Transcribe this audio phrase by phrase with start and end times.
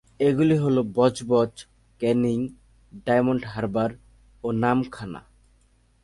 [0.19, 1.53] এগুলি হল বজবজ,
[2.01, 2.39] ক্যানিং,
[3.07, 3.91] ডায়মন্ড হারবার
[4.43, 5.21] ও নামখানা।